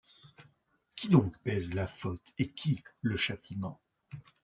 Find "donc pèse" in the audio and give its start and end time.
1.09-1.75